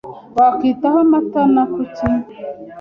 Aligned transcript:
Wakwitaho 0.37 0.97
amata 1.05 1.41
na 1.53 1.63
kuki? 1.73 2.05